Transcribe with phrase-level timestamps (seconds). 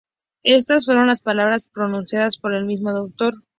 [0.41, 3.35] Éstas fueron las palabras pronunciadas por el mismo doctor.